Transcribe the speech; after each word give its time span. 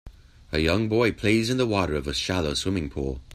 A 0.51 0.57
young 0.57 0.89
boy 0.89 1.11
plays 1.11 1.51
in 1.51 1.57
the 1.57 1.67
water 1.67 1.93
of 1.93 2.07
a 2.07 2.13
shallow 2.15 2.55
swimming 2.55 2.89
pool. 2.89 3.21